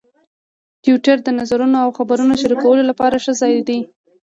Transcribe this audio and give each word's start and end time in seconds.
ټویټر 0.83 1.17
د 1.23 1.27
نظرونو 1.39 1.77
او 1.83 1.89
خبرونو 1.97 2.33
شریکولو 2.41 2.83
لپاره 2.89 3.15
ښه 3.23 3.33
ځای 3.41 3.55
دی. 3.69 3.79